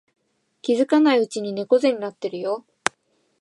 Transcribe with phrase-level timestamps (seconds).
[0.63, 2.65] 気づかないうちに猫背になってるよ